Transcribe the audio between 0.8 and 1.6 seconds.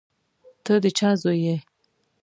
د چا زوی یې.